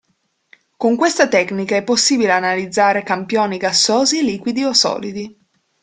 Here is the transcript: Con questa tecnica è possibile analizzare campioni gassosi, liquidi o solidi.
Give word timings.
Con 0.77 0.95
questa 0.95 1.27
tecnica 1.27 1.75
è 1.75 1.83
possibile 1.83 2.31
analizzare 2.31 3.03
campioni 3.03 3.57
gassosi, 3.57 4.23
liquidi 4.23 4.63
o 4.63 4.73
solidi. 4.73 5.39